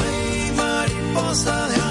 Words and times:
Ay, 0.00 0.52
mariposa 0.56 1.68
de 1.68 1.83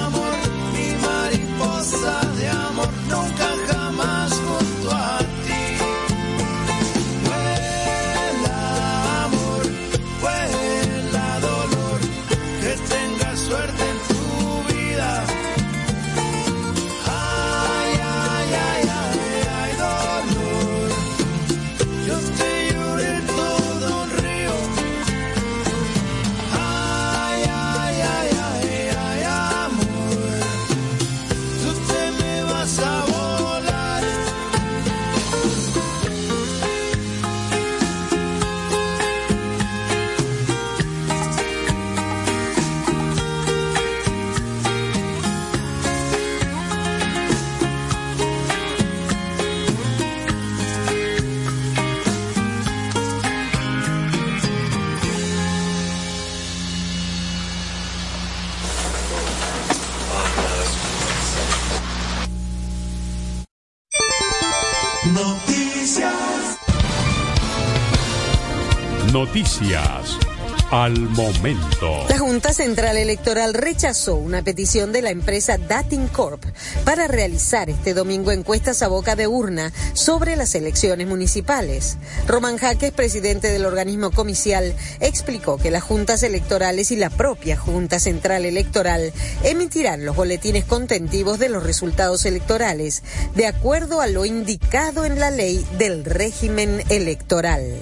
al 70.73 70.97
momento. 70.97 72.03
La 72.09 72.17
Junta 72.17 72.51
Central 72.51 72.97
Electoral 72.97 73.53
rechazó 73.53 74.16
una 74.16 74.41
petición 74.41 74.91
de 74.91 75.03
la 75.03 75.11
empresa 75.11 75.59
Dating 75.59 76.07
Corp 76.07 76.44
para 76.84 77.07
realizar 77.07 77.69
este 77.69 77.94
domingo 77.94 78.31
encuestas 78.31 78.81
a 78.81 78.88
boca 78.88 79.16
de 79.16 79.28
urna 79.28 79.72
sobre 79.94 80.35
las 80.35 80.56
elecciones 80.56 81.06
municipales. 81.06 81.97
Román 82.25 82.57
Jaques, 82.57 82.91
presidente 82.91 83.51
del 83.51 83.67
organismo 83.67 84.09
comicial, 84.09 84.73
explicó 85.00 85.59
que 85.59 85.69
las 85.69 85.84
juntas 85.84 86.23
electorales 86.23 86.90
y 86.90 86.95
la 86.95 87.11
propia 87.11 87.55
Junta 87.55 88.00
Central 88.00 88.44
Electoral 88.44 89.13
emitirán 89.44 90.05
los 90.05 90.16
boletines 90.16 90.66
contentivos 90.66 91.38
de 91.38 91.50
los 91.50 91.61
resultados 91.61 92.25
electorales 92.25 93.03
de 93.35 93.45
acuerdo 93.45 94.01
a 94.01 94.07
lo 94.07 94.25
indicado 94.25 95.05
en 95.05 95.19
la 95.19 95.29
ley 95.29 95.63
del 95.78 96.03
régimen 96.03 96.81
electoral. 96.90 97.79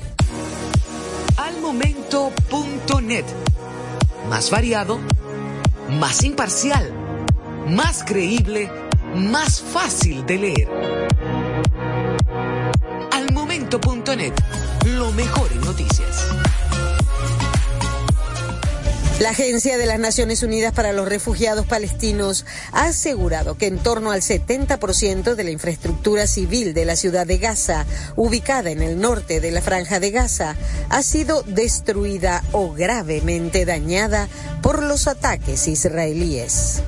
Más 4.30 4.50
variado, 4.50 4.98
más 6.00 6.24
imparcial, 6.24 6.94
más 7.68 8.06
creíble, 8.06 8.72
más 9.14 9.62
fácil 9.62 10.26
de 10.26 10.38
leer. 10.38 10.70
Almomento.net. 13.12 14.32
Lo 14.86 15.12
mejor 15.12 15.52
en 15.52 15.60
noticias. 15.60 16.30
La 19.22 19.30
Agencia 19.30 19.78
de 19.78 19.86
las 19.86 20.00
Naciones 20.00 20.42
Unidas 20.42 20.74
para 20.74 20.94
los 20.94 21.08
Refugiados 21.08 21.68
Palestinos 21.68 22.44
ha 22.72 22.86
asegurado 22.86 23.56
que 23.56 23.68
en 23.68 23.78
torno 23.78 24.10
al 24.10 24.22
70% 24.22 25.36
de 25.36 25.44
la 25.44 25.52
infraestructura 25.52 26.26
civil 26.26 26.74
de 26.74 26.86
la 26.86 26.96
ciudad 26.96 27.28
de 27.28 27.38
Gaza, 27.38 27.86
ubicada 28.16 28.72
en 28.72 28.82
el 28.82 29.00
norte 29.00 29.40
de 29.40 29.52
la 29.52 29.62
franja 29.62 30.00
de 30.00 30.10
Gaza, 30.10 30.56
ha 30.90 31.04
sido 31.04 31.44
destruida 31.44 32.44
o 32.52 32.74
gravemente 32.74 33.64
dañada 33.64 34.28
por 34.64 34.82
los 34.82 35.08
ataques 35.08 35.68
israelíes. 35.68 36.82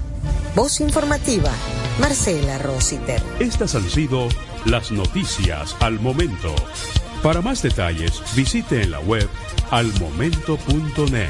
Voz 0.55 0.81
informativa, 0.81 1.51
Marcela 1.99 2.57
Rositer. 2.57 3.21
Estas 3.39 3.75
han 3.75 3.87
sido 3.87 4.27
las 4.65 4.91
noticias 4.91 5.75
al 5.81 5.99
momento. 5.99 6.55
Para 7.21 7.41
más 7.41 7.61
detalles, 7.61 8.23
visite 8.35 8.81
en 8.81 8.89
la 8.89 9.01
web 9.01 9.29
almomento.net. 9.69 11.29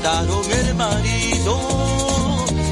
mataron 0.00 0.44
el 0.50 0.74
marido 0.74 1.60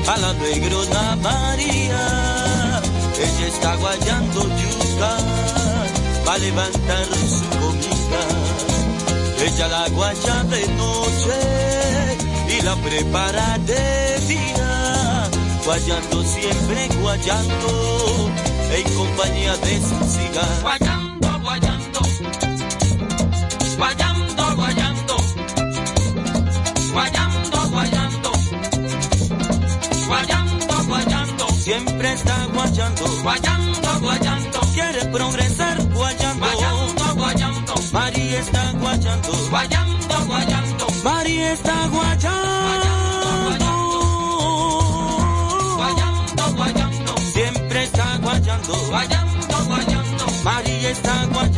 a 0.07 0.17
la 0.17 0.33
negrona 0.35 1.17
María. 1.17 2.81
Ella 3.19 3.47
está 3.49 3.77
guayando 3.77 4.43
yuca 4.43 5.17
para 6.25 6.39
levantar 6.39 7.07
su 7.07 7.45
comida. 7.61 8.23
Ella 9.45 9.69
la 9.69 9.89
guaya 9.91 10.43
de 10.45 10.69
noche 10.69 12.57
y 12.59 12.63
la 12.63 12.77
prepara 12.77 13.59
de 13.59 14.19
día. 14.27 15.31
Guayando 15.65 16.23
siempre, 16.25 16.89
guayando 17.03 18.31
en 18.73 18.95
compañía 18.95 19.57
de 19.59 19.81
su 19.81 20.19
cigarro. 20.19 20.63
Guayando, 20.63 21.41
guayando. 21.43 22.01
Guayando. 23.77 24.08
siempre 31.69 32.13
está 32.15 32.47
guayando. 32.55 33.05
Guayando, 33.23 34.01
guayando. 34.01 34.61
Quiere 34.73 35.05
progresar 35.17 35.77
guayando. 35.93 36.47
Guayando, 36.47 37.15
guayando. 37.15 37.75
María 37.93 38.39
está 38.41 38.73
guayando. 38.81 39.29
Guayando, 39.51 40.15
guayando. 40.27 40.87
María 41.05 41.53
está 41.53 41.77
guayando. 41.89 42.89
Guayando, 45.77 46.45
guayando. 46.57 47.13
Siempre 47.35 47.85
está 47.85 48.17
guayando. 48.23 48.73
Guayando, 48.89 49.57
guayando. 49.69 50.25
María 50.45 50.91
está 50.91 51.27
guayando. 51.27 51.58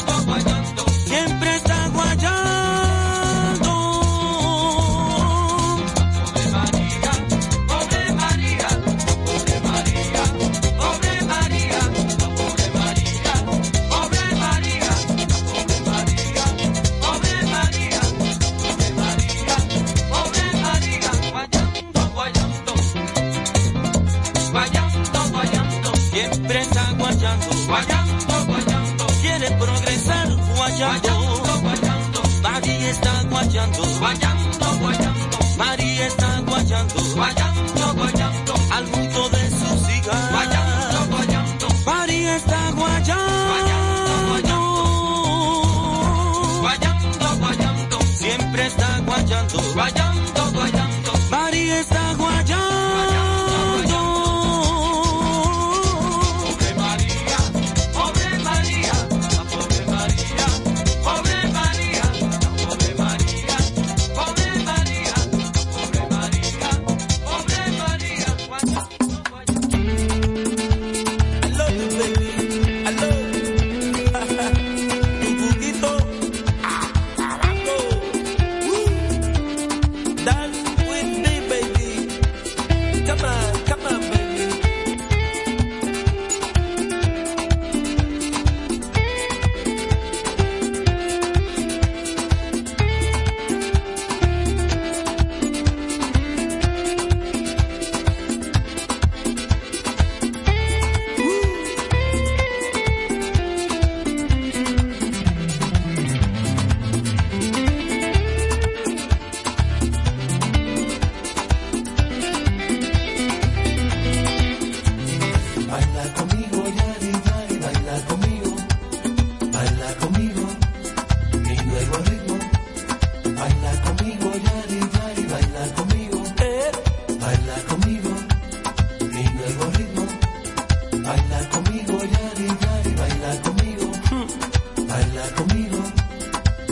Baila 135.01 135.27
conmigo, 135.35 135.79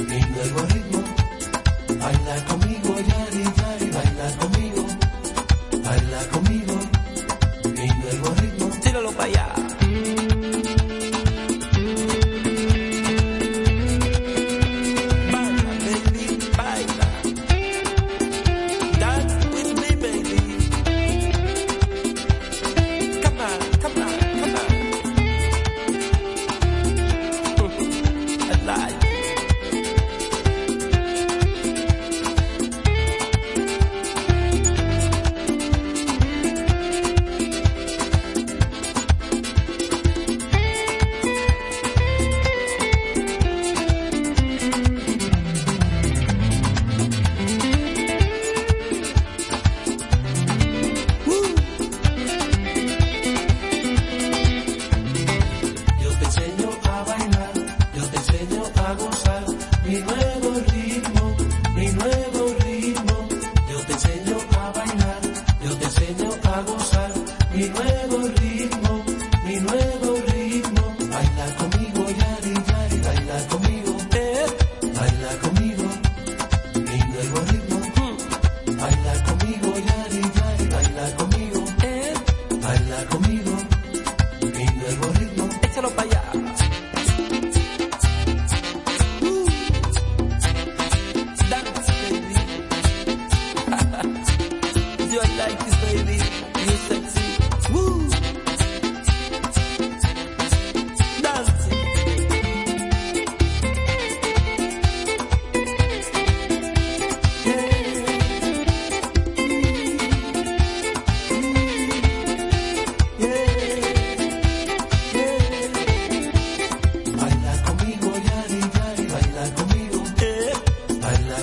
mi 0.07 0.19
nuevo 0.33 0.61
ritmo. 0.71 1.01
Baila 1.99 2.35
conmigo, 2.45 2.93
yari, 3.11 3.43
yari, 3.59 3.87
baila 3.95 4.27
conmigo. 4.39 4.85
Baila 5.83 6.19
conmigo, 6.31 6.75
mi 7.75 7.87
nuevo 7.87 8.29
ritmo. 8.39 8.69
Tíralo 8.83 9.11
para 9.13 9.25
allá. 9.29 9.45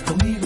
conmigo. 0.07 0.46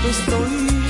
solito 0.00 0.08
estoy. 0.08 0.89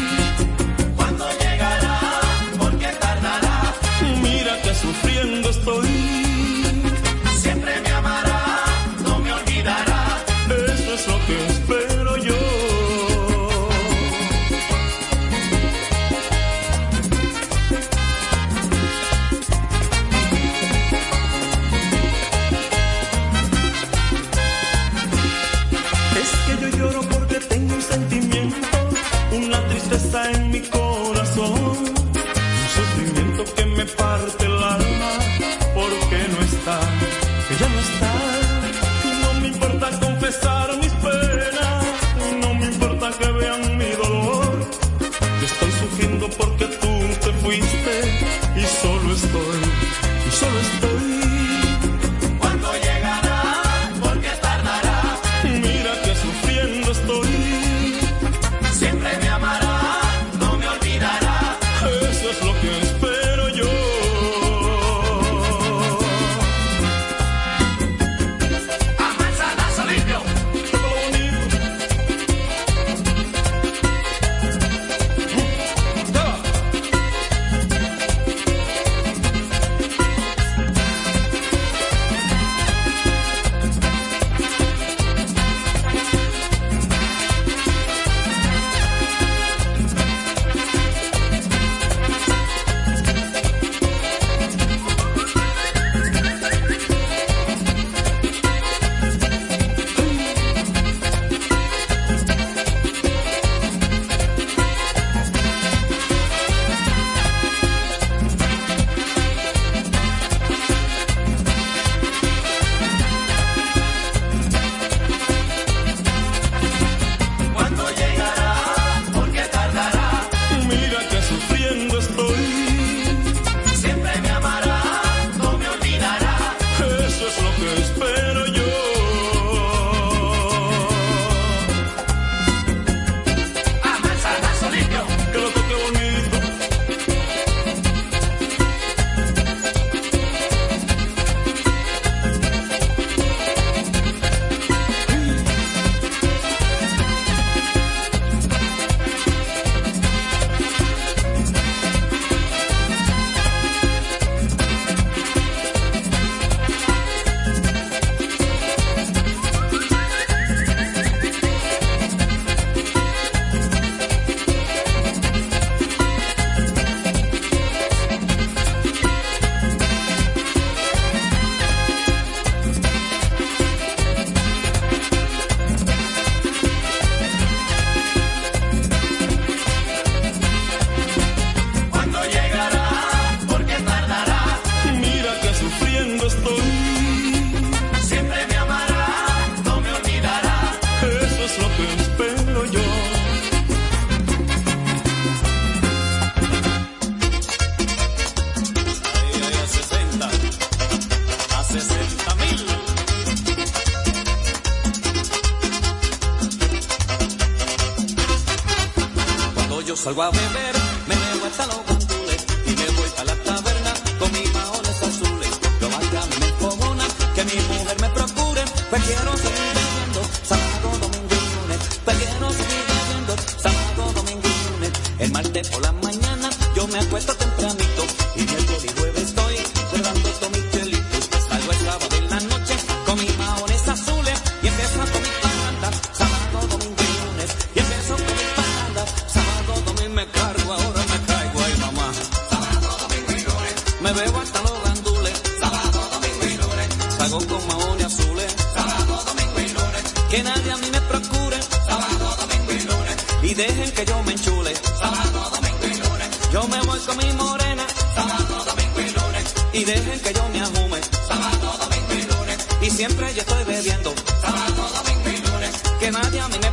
bebo 244.21 244.41
hasta 244.41 244.61
los 244.63 244.83
gandules. 244.85 245.43
Sábado, 245.61 246.01
domingo 246.13 246.45
y 246.45 246.57
lunes. 246.63 246.89
Salgo 247.17 247.39
con 247.47 247.67
maones 247.69 248.07
azules. 248.07 248.57
Sábado, 248.75 249.25
domingo 249.29 249.61
y 249.61 249.69
lunes. 249.79 250.03
Que 250.31 250.43
nadie 250.43 250.71
a 250.73 250.77
mí 250.77 250.89
me 250.91 251.01
procure. 251.13 251.59
Sábado, 251.89 252.27
domingo 252.41 252.73
y 252.73 252.83
lunes. 252.91 253.17
Y 253.43 253.55
dejen 253.55 253.91
que 253.93 254.05
yo 254.05 254.23
me 254.23 254.33
enchule. 254.33 254.73
Sábado, 255.03 255.41
domingo 255.55 255.85
y 255.93 255.95
lunes. 256.05 256.29
Yo 256.53 256.69
me 256.69 256.81
voy 256.83 257.01
con 257.07 257.17
mi 257.17 257.33
morena. 257.33 257.87
Sábado, 258.15 258.65
domingo 258.71 259.01
y 259.01 259.11
lunes. 259.19 259.45
Y 259.73 259.85
dejen 259.85 260.21
que 260.21 260.33
yo 260.35 260.49
me 260.53 260.61
ajume. 260.61 261.01
Sábado, 261.29 261.69
domingo 261.83 262.13
y 262.21 262.23
lunes. 262.33 262.59
Y 262.83 262.91
siempre 262.91 263.35
yo 263.35 263.41
estoy 263.41 263.65
bebiendo. 263.65 264.15
Sábado, 264.43 264.83
domingo 264.99 265.29
y 265.37 265.39
lunes. 265.49 265.73
Que 266.01 266.11
nadie 266.11 266.41
a 266.41 266.49
mí 266.49 266.59
me 266.61 266.70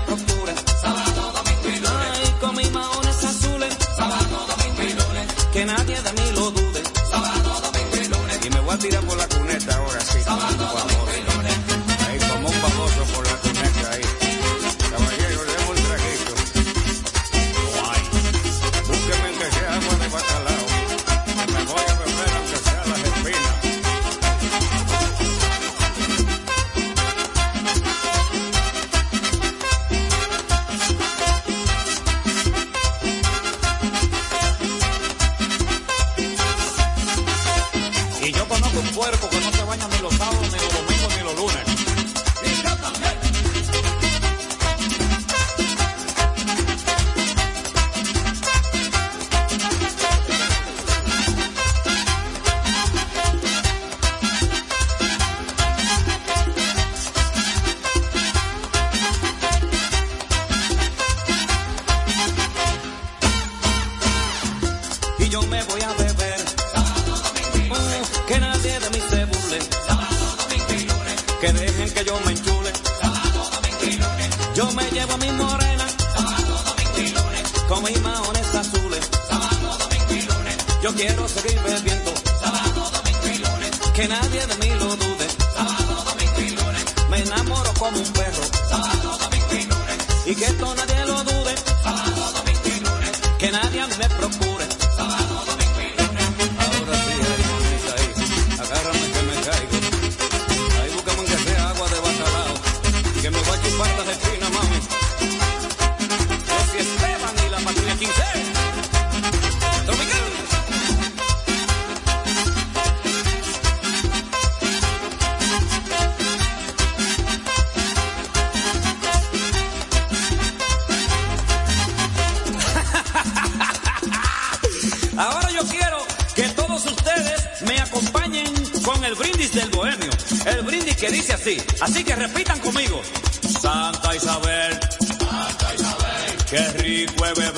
wherever 137.16 137.57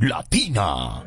Latina. 0.00 1.04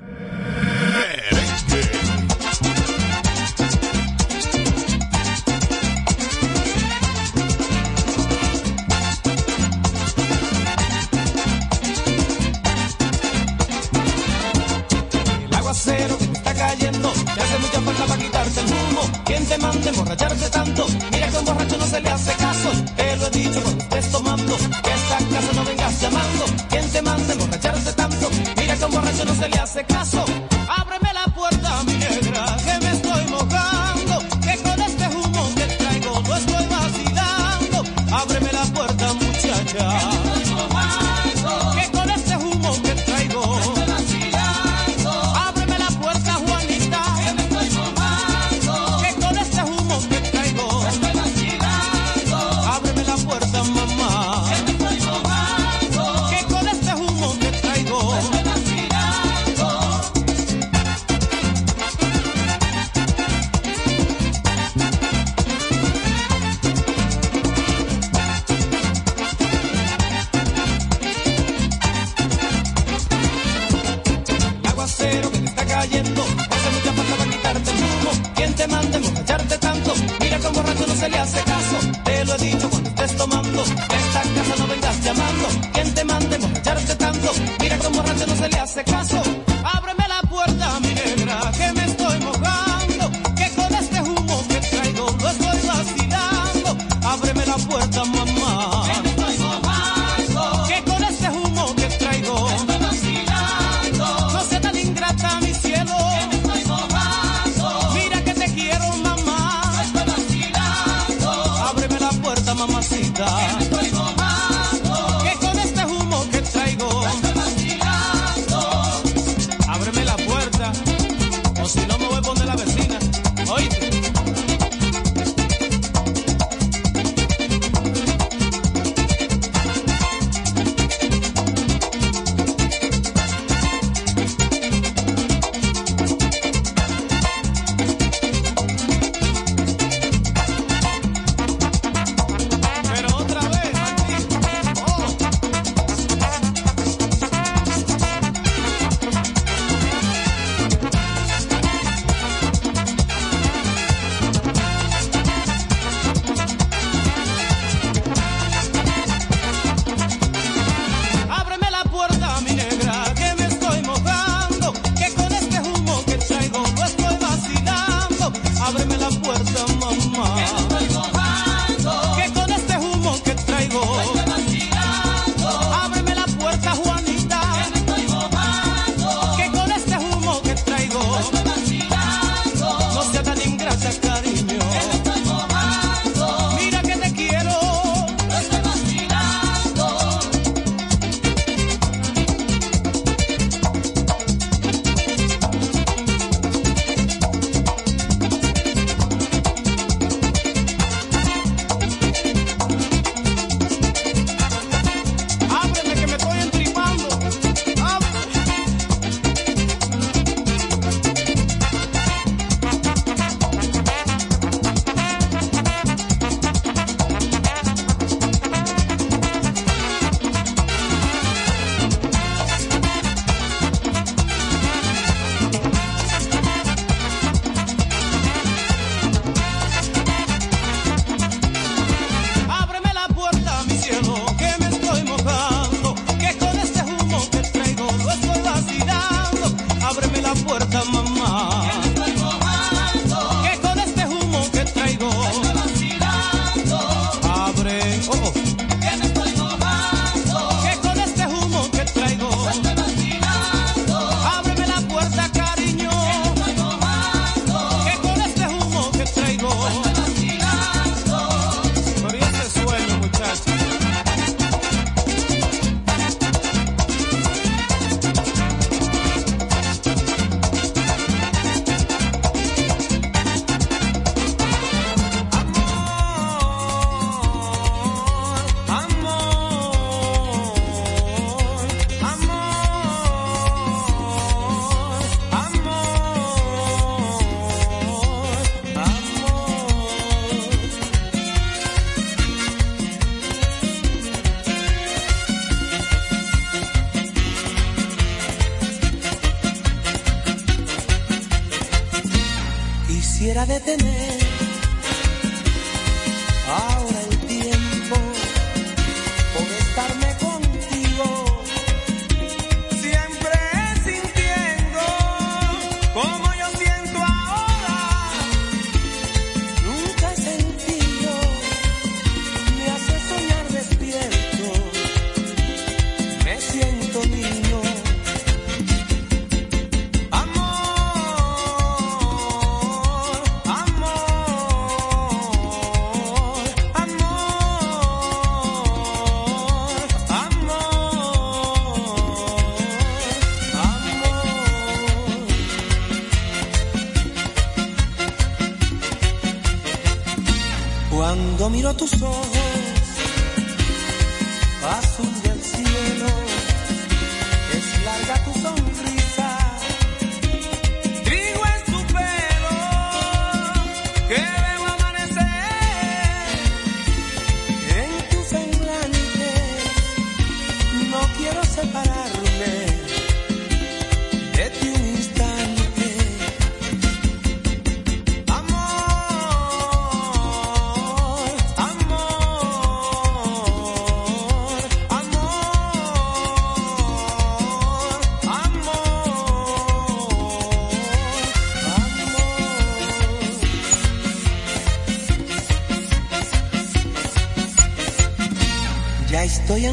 El 15.48 15.56
agua 15.56 15.74
cero 15.74 16.18
está 16.34 16.54
cayendo. 16.54 17.14
Ya 17.26 17.44
hace 17.44 17.58
mucha 17.58 17.82
falta 17.82 18.06
para 18.06 18.22
quitarse 18.22 18.60
el 18.60 18.68
humo. 18.68 19.02
quien 19.26 19.46
te 19.48 19.58
manda 19.58 19.90
emborracharse 19.90 20.50
tanto? 20.52 20.86
Mira 21.12 21.30
que 21.30 21.38
un 21.40 21.46
borracho 21.46 21.78
no 21.78 21.88
se 21.88 22.00
le 22.00 22.10
hace 22.10 22.34
caso. 22.34 22.72
Pero 22.96 23.26
he 23.26 23.30
dicho 23.32 23.64
esto 23.98 24.22
malo. 24.22 24.81
eso 29.12 29.26
no 29.26 29.36
se 29.36 29.50
le 29.50 29.58
hace 29.58 29.91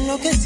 lo 0.09 0.17
que 0.17 0.38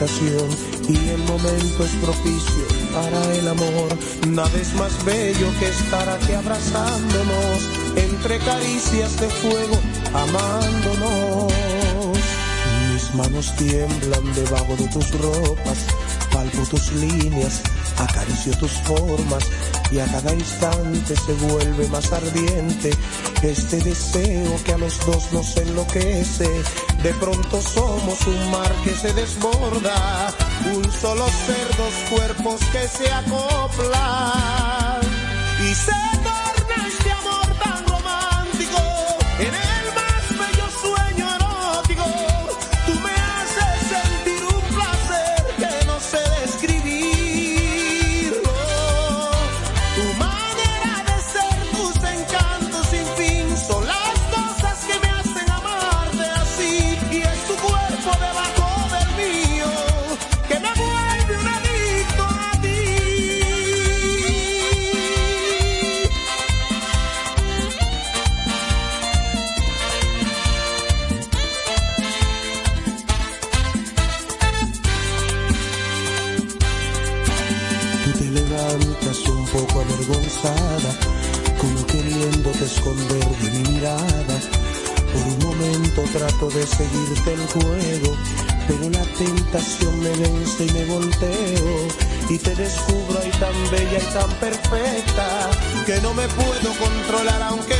y 0.00 1.08
el 1.10 1.18
momento 1.24 1.84
es 1.84 1.90
propicio 2.02 2.64
para 2.94 3.34
el 3.34 3.46
amor. 3.46 3.98
Nada 4.28 4.58
es 4.58 4.72
más 4.72 5.04
bello 5.04 5.46
que 5.58 5.68
estar 5.68 6.08
aquí 6.08 6.32
abrazándonos 6.32 7.68
entre 7.96 8.38
caricias 8.38 9.20
de 9.20 9.28
fuego, 9.28 9.78
amándonos. 10.14 11.52
Mis 12.90 13.14
manos 13.14 13.54
tiemblan 13.56 14.34
debajo 14.34 14.74
de 14.76 14.88
tus 14.88 15.10
ropas, 15.20 15.84
palpo 16.32 16.62
tus 16.70 16.92
líneas, 16.92 17.60
acaricio 17.98 18.56
tus 18.56 18.72
formas 18.72 19.44
y 19.92 19.98
a 19.98 20.06
cada 20.06 20.32
instante 20.32 21.14
se 21.14 21.32
vuelve 21.34 21.88
más 21.88 22.10
ardiente 22.10 22.90
este 23.42 23.78
deseo 23.78 24.64
que 24.64 24.72
a 24.72 24.78
los 24.78 24.98
dos 25.06 25.32
nos 25.32 25.56
enloquece 25.56 26.48
de 27.02 27.14
pronto 27.14 27.62
somos 27.62 28.26
un 28.26 28.50
mar 28.50 28.70
que 28.84 28.90
se 28.90 29.12
desborda, 29.14 30.34
un 30.74 30.92
solo 30.92 31.26
ser, 31.46 31.76
dos 31.78 31.94
cuerpos 32.10 32.60
que 32.72 32.86
se 32.88 33.10
acoplan. 33.10 35.00
Y 35.62 35.74
se 35.74 36.19
tan 94.12 94.30
perfecta, 94.40 95.50
que 95.86 96.00
no 96.00 96.12
me 96.14 96.26
puedo 96.28 96.72
controlar 96.78 97.42
aunque 97.42 97.79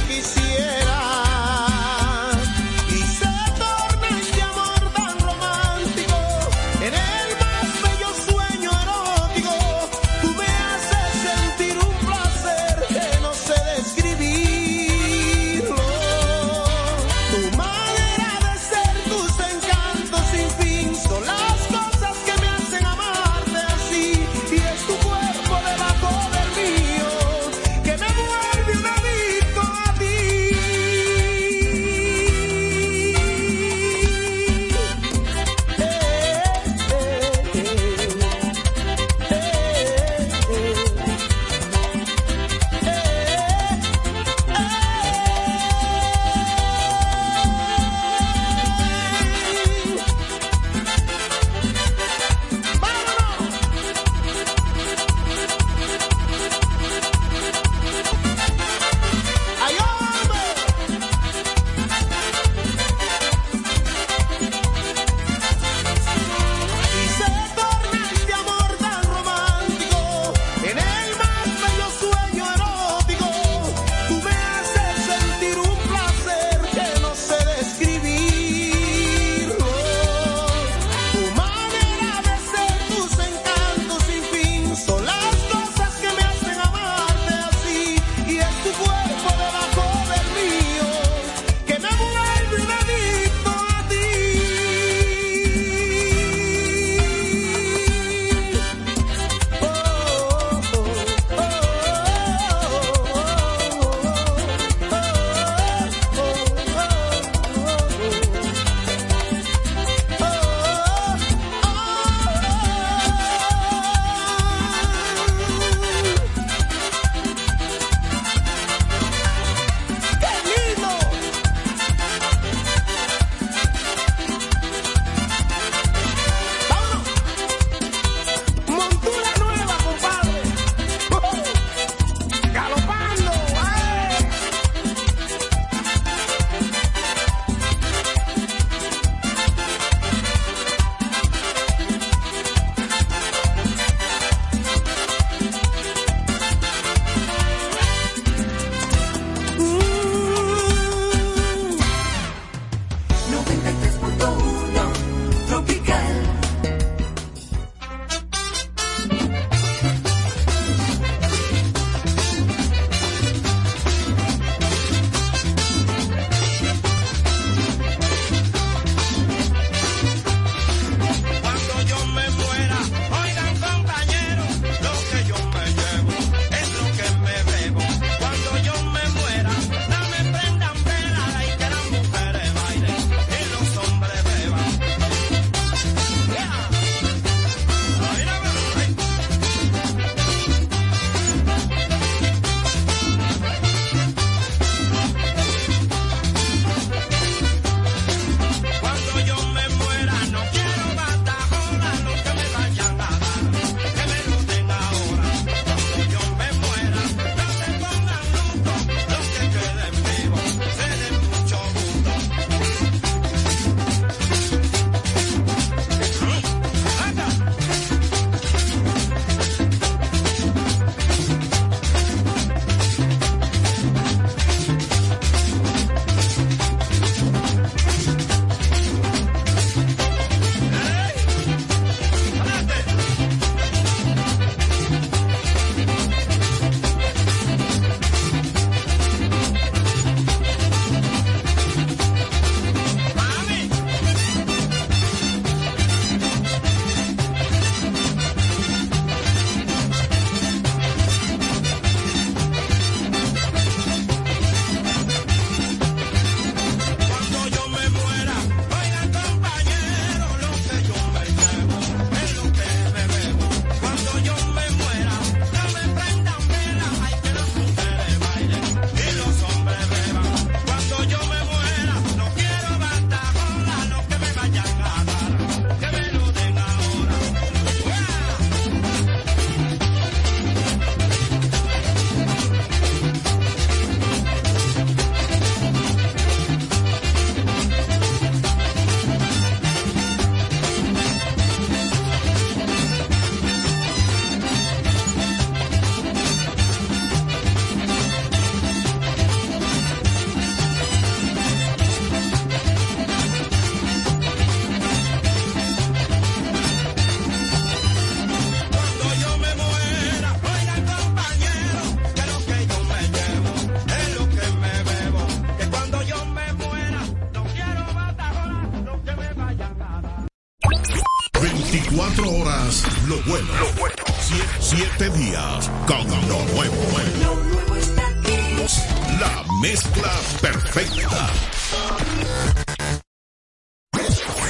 mezcla 329.60 330.10
perfecta. 330.40 331.32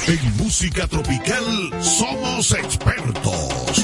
En 0.07 0.37
música 0.37 0.87
tropical 0.87 1.83
somos 1.83 2.51
expertos. 2.53 3.77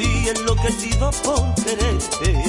Enloquecido 0.00 1.10
por 1.24 1.54
quererte. 1.56 2.44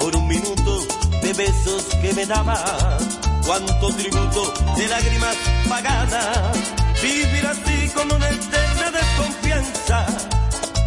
Por 0.00 0.16
un 0.16 0.26
minuto 0.26 0.84
de 1.22 1.32
besos 1.32 1.84
que 2.02 2.12
me 2.12 2.26
daba. 2.26 2.98
Cuánto 3.46 3.88
tributo 3.94 4.52
de 4.76 4.88
lágrimas 4.88 5.36
pagadas. 5.68 6.58
Vivir 7.00 7.46
así 7.46 7.88
como 7.94 8.16
una 8.16 8.28
eterna 8.28 8.90
desconfianza. 8.90 10.06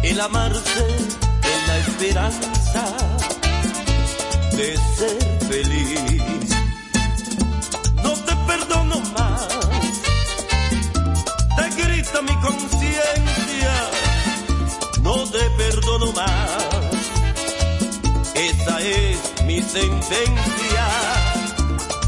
El 0.02 0.20
amarse 0.20 0.86
en 1.44 1.66
la 1.68 1.78
esperanza 1.78 2.84
de 4.52 4.76
ser 4.96 5.48
feliz. 5.48 6.22
No 8.02 8.12
te 8.12 8.36
perdono 8.36 9.00
más. 9.16 9.48
Te 11.56 11.82
grita 11.82 12.20
mi 12.20 12.36
conciencia. 12.36 13.91
No 15.02 15.24
te 15.30 15.50
perdono 15.50 16.12
más. 16.12 16.50
Esa 18.34 18.80
es 18.80 19.18
mi 19.44 19.60
sentencia. 19.60 20.86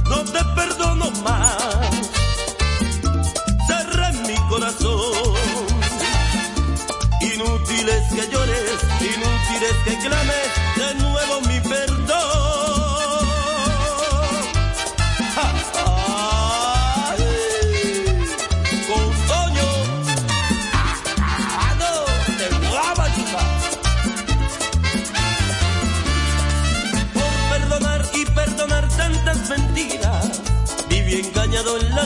No 0.08 0.24
te 0.24 0.44
perdono 0.54 1.10
más. 1.22 1.56
Cerré 3.66 4.12
mi 4.28 4.36
corazón. 4.48 5.34
Inútiles 7.20 8.02
que 8.14 8.28
llores, 8.30 8.78
inútiles 9.00 9.76
que 9.84 9.98
clames 10.06 10.48
de 10.76 10.94
nuevo 11.02 11.40
mi 11.48 11.60
perdón. 11.68 12.43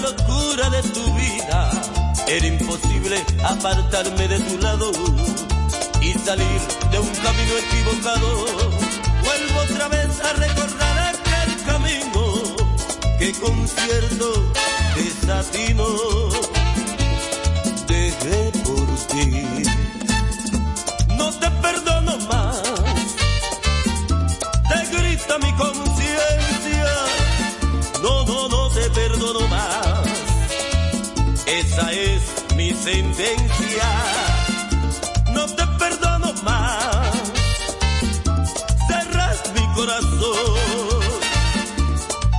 La 0.00 0.10
locura 0.10 0.70
de 0.70 0.82
tu 0.82 1.14
vida. 1.14 1.70
Era 2.26 2.46
imposible 2.46 3.24
apartarme 3.42 4.28
de 4.28 4.38
tu 4.40 4.58
lado 4.58 4.90
y 6.00 6.12
salir 6.26 6.60
de 6.90 6.98
un 6.98 7.08
camino 7.26 7.54
equivocado. 7.64 8.28
Vuelvo 9.24 9.60
otra 9.66 9.88
vez 9.88 10.10
a 10.20 10.32
recorrer 10.34 10.98
aquel 11.12 11.50
camino 11.64 12.22
que 13.18 13.32
con 13.32 13.68
cierto 13.68 14.52
desatino 14.96 15.86
dejé 17.86 18.52
por 18.64 18.88
ti. 19.10 19.26
No 21.16 21.30
te 21.32 21.50
perdono 21.62 22.18
más, 22.28 22.47
sentencia. 32.92 33.88
No 35.34 35.44
te 35.46 35.66
perdono 35.78 36.32
más. 36.42 37.12
Cerras 38.88 39.38
mi 39.54 39.66
corazón. 39.74 41.02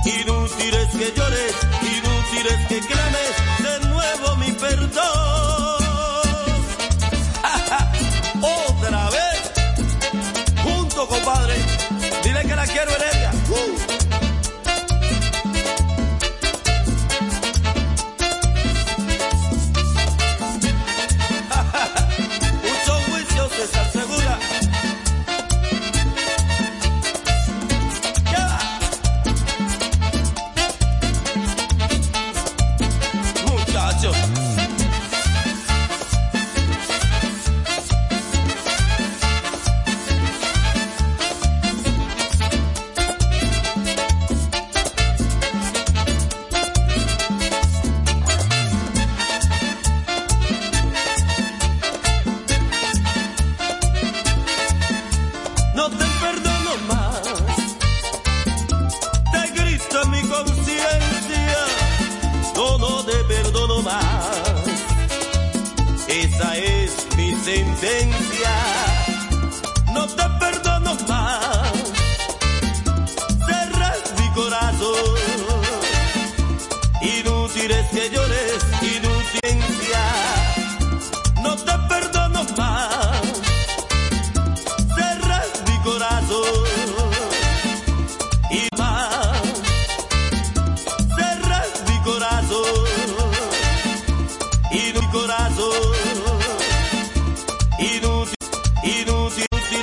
Inútiles 0.04 0.88
que 0.98 1.08
llores, 1.16 1.54
inútiles 1.96 2.60
que 2.68 2.78
clames 2.90 3.32
de 3.66 3.88
nuevo 3.88 4.36
mi 4.36 4.50
perdón. 4.52 5.80
Otra 8.42 9.10
vez, 9.10 9.38
junto 10.64 11.06
compadre, 11.06 11.54
dile 12.24 12.42
que 12.42 12.56
la 12.56 12.66
quiero 12.66 12.90
Heredia. 12.90 13.09